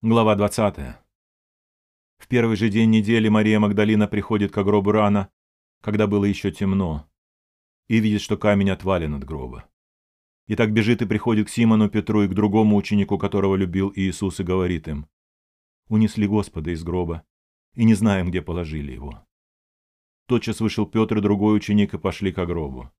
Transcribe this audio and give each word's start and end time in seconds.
Глава 0.00 0.36
20. 0.36 0.76
В 2.18 2.28
первый 2.28 2.56
же 2.56 2.68
день 2.68 2.88
недели 2.88 3.28
Мария 3.28 3.58
Магдалина 3.58 4.06
приходит 4.06 4.52
к 4.52 4.62
гробу 4.62 4.92
рано, 4.92 5.28
когда 5.80 6.06
было 6.06 6.24
еще 6.24 6.52
темно, 6.52 7.10
и 7.88 7.98
видит, 7.98 8.20
что 8.20 8.36
камень 8.36 8.70
отвален 8.70 9.14
от 9.16 9.24
гроба. 9.24 9.68
И 10.46 10.54
так 10.54 10.72
бежит 10.72 11.02
и 11.02 11.06
приходит 11.06 11.48
к 11.48 11.50
Симону 11.50 11.90
Петру 11.90 12.22
и 12.22 12.28
к 12.28 12.34
другому 12.34 12.76
ученику, 12.76 13.18
которого 13.18 13.56
любил 13.56 13.92
Иисус, 13.92 14.38
и 14.38 14.44
говорит 14.44 14.86
им, 14.86 15.08
«Унесли 15.88 16.28
Господа 16.28 16.70
из 16.70 16.84
гроба, 16.84 17.24
и 17.74 17.82
не 17.82 17.94
знаем, 17.94 18.28
где 18.28 18.40
положили 18.40 18.92
его». 18.92 19.26
Тотчас 20.28 20.60
вышел 20.60 20.86
Петр 20.86 21.18
и 21.18 21.22
другой 21.22 21.56
ученик 21.56 21.94
и 21.94 21.98
пошли 21.98 22.30
к 22.30 22.46
гробу. 22.46 22.92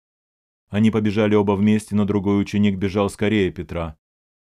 Они 0.69 0.91
побежали 0.91 1.37
оба 1.37 1.53
вместе, 1.53 1.95
но 1.95 2.07
другой 2.07 2.41
ученик 2.41 2.77
бежал 2.77 3.09
скорее 3.09 3.53
Петра 3.53 3.97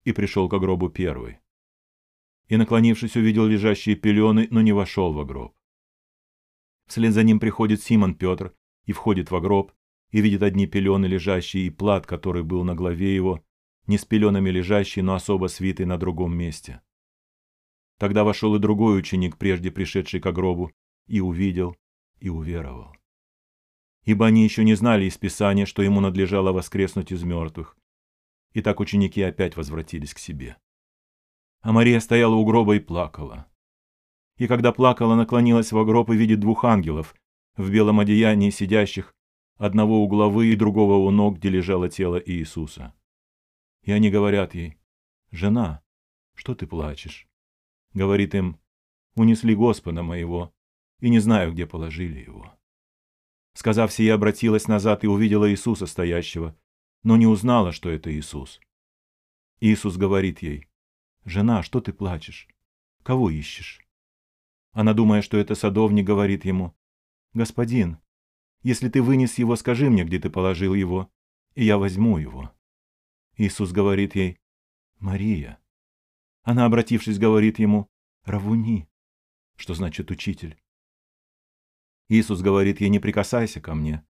и 0.06 0.12
пришел 0.12 0.50
к 0.50 0.58
гробу 0.58 0.90
первый 0.90 1.38
и, 2.48 2.58
наклонившись, 2.58 3.16
увидел 3.16 3.46
лежащие 3.46 3.96
пелены, 3.96 4.48
но 4.52 4.62
не 4.62 4.72
вошел 4.72 5.14
во 5.14 5.26
гроб. 5.26 5.54
Вслед 6.88 7.14
за 7.14 7.24
ним 7.24 7.40
приходит 7.40 7.82
Симон 7.84 8.16
Петр 8.16 8.56
и 8.86 8.94
входит 8.94 9.32
во 9.32 9.42
гроб, 9.42 9.74
и 10.12 10.22
видит 10.22 10.42
одни 10.42 10.68
пелены 10.68 11.06
лежащие 11.06 11.68
и 11.68 11.70
плат, 11.70 12.06
который 12.06 12.44
был 12.44 12.64
на 12.64 12.76
голове 12.76 13.14
его, 13.14 13.44
не 13.88 13.98
с 13.98 14.06
пеленами 14.06 14.50
лежащий, 14.50 15.02
но 15.02 15.16
особо 15.16 15.48
свитый 15.48 15.86
на 15.86 15.98
другом 15.98 16.36
месте. 16.36 16.82
Тогда 18.00 18.24
вошел 18.24 18.56
и 18.56 18.60
другой 18.60 19.00
ученик, 19.00 19.38
прежде 19.38 19.72
пришедший 19.72 20.22
к 20.22 20.32
гробу, 20.32 20.72
и 21.08 21.20
увидел, 21.20 21.76
и 22.20 22.30
уверовал. 22.30 22.96
Ибо 24.04 24.28
они 24.28 24.44
еще 24.44 24.64
не 24.64 24.76
знали 24.76 25.06
из 25.06 25.18
Писания, 25.18 25.66
что 25.66 25.82
ему 25.82 26.00
надлежало 26.00 26.54
воскреснуть 26.54 27.12
из 27.12 27.24
мертвых. 27.24 27.76
И 28.54 28.62
так 28.62 28.80
ученики 28.80 29.22
опять 29.22 29.58
возвратились 29.58 30.14
к 30.14 30.20
себе 30.20 30.58
а 31.62 31.72
Мария 31.72 32.00
стояла 32.00 32.36
у 32.36 32.46
гроба 32.46 32.76
и 32.76 32.80
плакала. 32.80 33.48
И 34.38 34.48
когда 34.48 34.72
плакала, 34.72 35.16
наклонилась 35.16 35.72
во 35.72 35.84
гроб 35.84 36.12
и 36.12 36.16
видит 36.16 36.40
двух 36.40 36.64
ангелов 36.64 37.16
в 37.56 37.72
белом 37.72 38.00
одеянии 38.00 38.52
сидящих, 38.52 39.16
одного 39.58 40.04
у 40.04 40.08
головы 40.08 40.48
и 40.48 40.56
другого 40.56 40.96
у 40.96 41.10
ног, 41.12 41.38
где 41.38 41.50
лежало 41.50 41.90
тело 41.90 42.22
Иисуса. 42.24 42.94
И 43.84 43.92
они 43.92 44.10
говорят 44.10 44.54
ей, 44.54 44.78
«Жена, 45.32 45.82
что 46.36 46.56
ты 46.56 46.68
плачешь?» 46.68 47.28
Говорит 47.94 48.36
им, 48.36 48.60
«Унесли 49.16 49.56
Господа 49.56 50.04
моего, 50.04 50.54
и 51.00 51.10
не 51.10 51.20
знаю, 51.20 51.54
где 51.54 51.66
положили 51.66 52.20
его». 52.20 52.54
Сказав 53.54 53.92
сие, 53.92 54.14
обратилась 54.14 54.68
назад 54.68 55.04
и 55.04 55.08
увидела 55.08 55.50
Иисуса 55.50 55.88
стоящего, 55.88 56.56
но 57.02 57.18
не 57.18 57.26
узнала, 57.26 57.72
что 57.72 57.90
это 57.90 58.14
Иисус. 58.14 58.60
Иисус 59.60 59.98
говорит 59.98 60.44
ей, 60.44 60.68
«Жена, 61.28 61.62
что 61.62 61.82
ты 61.82 61.92
плачешь? 61.92 62.48
Кого 63.04 63.30
ищешь?» 63.30 63.86
Она, 64.72 64.94
думая, 64.94 65.22
что 65.22 65.36
это 65.36 65.56
садовник, 65.56 66.06
говорит 66.06 66.46
ему, 66.46 66.74
«Господин, 67.34 67.98
если 68.64 68.88
ты 68.88 69.02
вынес 69.02 69.38
его, 69.38 69.58
скажи 69.58 69.90
мне, 69.90 70.06
где 70.06 70.20
ты 70.20 70.30
положил 70.30 70.74
его, 70.74 71.12
и 71.54 71.66
я 71.66 71.78
возьму 71.78 72.18
его». 72.18 72.56
Иисус 73.36 73.74
говорит 73.74 74.16
ей, 74.16 74.40
«Мария». 75.00 75.60
Она, 76.44 76.64
обратившись, 76.64 77.20
говорит 77.20 77.60
ему, 77.60 77.90
«Равуни», 78.24 78.88
что 79.58 79.74
значит 79.74 80.10
«учитель». 80.10 80.58
Иисус 82.08 82.40
говорит 82.40 82.80
ей, 82.80 82.88
«Не 82.88 83.00
прикасайся 83.00 83.60
ко 83.60 83.76
мне, 83.76 84.08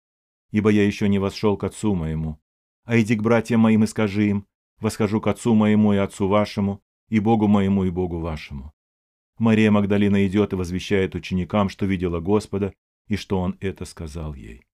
ибо 0.50 0.68
я 0.68 0.84
еще 0.84 1.08
не 1.08 1.20
восшел 1.20 1.56
к 1.56 1.62
отцу 1.62 1.94
моему, 1.94 2.42
а 2.82 2.98
иди 2.98 3.14
к 3.14 3.22
братьям 3.22 3.60
моим 3.60 3.84
и 3.84 3.86
скажи 3.86 4.30
им, 4.30 4.48
восхожу 4.80 5.20
к 5.20 5.28
отцу 5.28 5.54
моему 5.54 5.92
и 5.92 5.96
отцу 5.96 6.26
вашему, 6.26 6.83
и 7.08 7.20
Богу 7.20 7.48
моему, 7.48 7.84
и 7.84 7.90
Богу 7.90 8.18
вашему. 8.18 8.72
Мария 9.38 9.70
Магдалина 9.70 10.26
идет 10.26 10.52
и 10.52 10.56
возвещает 10.56 11.14
ученикам, 11.14 11.68
что 11.68 11.86
видела 11.86 12.20
Господа, 12.20 12.72
и 13.08 13.16
что 13.16 13.40
Он 13.40 13.56
это 13.60 13.84
сказал 13.84 14.34
ей. 14.34 14.64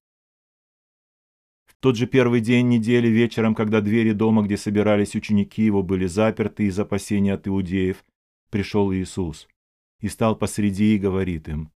В 1.67 1.75
тот 1.81 1.97
же 1.97 2.07
первый 2.07 2.41
день 2.41 2.69
недели 2.69 3.09
вечером, 3.09 3.55
когда 3.55 3.81
двери 3.81 4.13
дома, 4.13 4.43
где 4.43 4.57
собирались 4.57 5.15
ученики 5.15 5.65
его, 5.65 5.83
были 5.83 6.07
заперты 6.07 6.65
из 6.65 6.79
опасения 6.79 7.33
от 7.33 7.49
иудеев, 7.49 8.05
пришел 8.51 8.93
Иисус 8.93 9.49
и 10.01 10.09
стал 10.09 10.37
посреди 10.37 10.95
и 10.95 10.99
говорит 10.99 11.49
им 11.49 11.73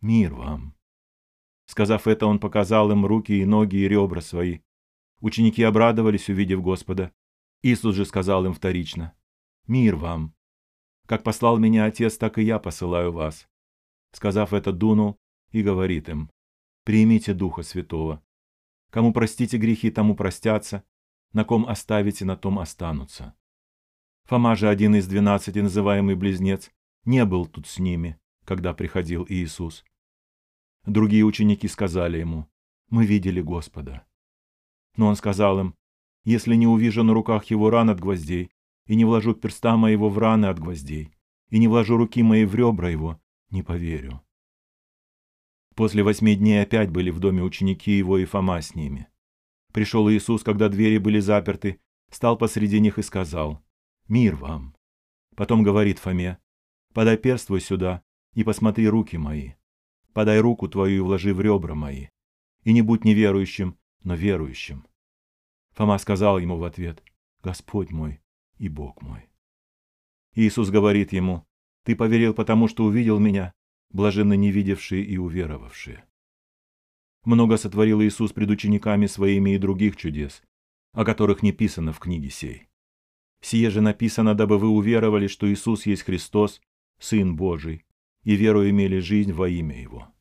«Мир 0.00 0.34
вам». 0.34 0.74
Сказав 1.66 2.06
это, 2.06 2.26
он 2.26 2.38
показал 2.38 2.90
им 2.92 3.04
руки 3.06 3.32
и 3.32 3.44
ноги 3.44 3.76
и 3.76 3.88
ребра 3.88 4.20
свои. 4.20 4.60
Ученики 5.20 5.62
обрадовались, 5.62 6.28
увидев 6.28 6.62
Господа. 6.62 7.12
Иисус 7.62 7.94
же 7.94 8.04
сказал 8.04 8.46
им 8.46 8.54
вторично 8.54 9.17
Мир 9.68 9.96
вам! 9.96 10.34
Как 11.06 11.22
послал 11.22 11.58
меня 11.58 11.84
Отец, 11.84 12.16
так 12.16 12.38
и 12.38 12.42
я 12.42 12.58
посылаю 12.58 13.12
вас. 13.12 13.46
Сказав 14.12 14.54
это, 14.54 14.72
дунул 14.72 15.18
и 15.50 15.62
говорит 15.62 16.08
им, 16.08 16.30
примите 16.84 17.34
Духа 17.34 17.62
Святого. 17.62 18.24
Кому 18.88 19.12
простите 19.12 19.58
грехи, 19.58 19.90
тому 19.90 20.16
простятся, 20.16 20.84
на 21.34 21.44
ком 21.44 21.68
оставите, 21.68 22.24
на 22.24 22.34
том 22.34 22.58
останутся. 22.58 23.34
Фома 24.24 24.56
же, 24.56 24.70
один 24.70 24.94
из 24.94 25.06
двенадцати, 25.06 25.58
называемый 25.58 26.14
Близнец, 26.14 26.70
не 27.04 27.26
был 27.26 27.44
тут 27.44 27.66
с 27.66 27.78
ними, 27.78 28.18
когда 28.46 28.72
приходил 28.72 29.26
Иисус. 29.28 29.84
Другие 30.86 31.24
ученики 31.24 31.68
сказали 31.68 32.16
ему, 32.16 32.48
«Мы 32.88 33.04
видели 33.04 33.42
Господа». 33.42 34.06
Но 34.96 35.08
он 35.08 35.16
сказал 35.16 35.60
им, 35.60 35.74
«Если 36.24 36.54
не 36.54 36.66
увижу 36.66 37.04
на 37.04 37.12
руках 37.12 37.44
его 37.46 37.68
ран 37.68 37.90
от 37.90 38.00
гвоздей 38.00 38.50
и 38.88 38.96
не 38.96 39.04
вложу 39.04 39.34
перста 39.34 39.76
моего 39.76 40.08
в 40.08 40.18
раны 40.18 40.46
от 40.46 40.58
гвоздей, 40.58 41.14
и 41.50 41.58
не 41.58 41.68
вложу 41.68 41.96
руки 41.96 42.22
моей 42.22 42.46
в 42.46 42.54
ребра 42.54 42.88
его, 42.88 43.20
не 43.50 43.62
поверю. 43.62 44.22
После 45.76 46.02
восьми 46.02 46.34
дней 46.34 46.62
опять 46.62 46.90
были 46.90 47.10
в 47.10 47.20
доме 47.20 47.42
ученики 47.42 47.92
его 47.92 48.18
и 48.18 48.24
Фома 48.24 48.60
с 48.60 48.74
ними. 48.74 49.06
Пришел 49.72 50.10
Иисус, 50.10 50.42
когда 50.42 50.68
двери 50.68 50.98
были 50.98 51.20
заперты, 51.20 51.80
стал 52.10 52.36
посреди 52.36 52.80
них 52.80 52.98
и 52.98 53.02
сказал, 53.02 53.62
«Мир 54.08 54.34
вам!» 54.34 54.74
Потом 55.36 55.62
говорит 55.62 55.98
Фоме, 55.98 56.38
«Подай 56.94 57.18
перст 57.18 57.46
твой 57.46 57.60
сюда 57.60 58.02
и 58.32 58.42
посмотри 58.42 58.88
руки 58.88 59.18
мои. 59.18 59.52
Подай 60.14 60.40
руку 60.40 60.66
твою 60.66 60.96
и 60.96 61.00
вложи 61.00 61.34
в 61.34 61.40
ребра 61.40 61.74
мои. 61.74 62.08
И 62.64 62.72
не 62.72 62.80
будь 62.80 63.04
неверующим, 63.04 63.78
но 64.02 64.14
верующим». 64.14 64.86
Фома 65.74 65.98
сказал 65.98 66.38
ему 66.38 66.56
в 66.56 66.64
ответ, 66.64 67.04
«Господь 67.42 67.90
мой 67.92 68.20
и 68.58 68.68
Бог 68.68 69.02
мой. 69.02 69.28
Иисус 70.34 70.70
говорит 70.70 71.12
ему, 71.12 71.46
«Ты 71.84 71.96
поверил, 71.96 72.34
потому 72.34 72.68
что 72.68 72.84
увидел 72.84 73.18
меня, 73.18 73.52
блаженно 73.90 74.34
не 74.34 74.50
видевшие 74.50 75.04
и 75.04 75.16
уверовавшие». 75.16 76.04
Много 77.24 77.56
сотворил 77.56 78.02
Иисус 78.02 78.32
пред 78.32 78.50
учениками 78.50 79.06
своими 79.06 79.54
и 79.54 79.58
других 79.58 79.96
чудес, 79.96 80.42
о 80.92 81.04
которых 81.04 81.42
не 81.42 81.52
писано 81.52 81.92
в 81.92 81.98
книге 81.98 82.30
сей. 82.30 82.68
Сие 83.40 83.70
же 83.70 83.80
написано, 83.80 84.34
дабы 84.34 84.58
вы 84.58 84.68
уверовали, 84.68 85.26
что 85.26 85.50
Иисус 85.52 85.86
есть 85.86 86.02
Христос, 86.02 86.60
Сын 86.98 87.36
Божий, 87.36 87.84
и 88.24 88.34
веру 88.34 88.68
имели 88.68 88.98
жизнь 88.98 89.32
во 89.32 89.48
имя 89.48 89.80
Его. 89.80 90.12